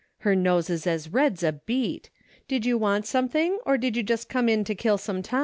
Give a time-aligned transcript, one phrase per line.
[0.21, 2.09] Her nose 's as red 's a beet.
[2.47, 5.21] Did you want something or did you just come in to kill time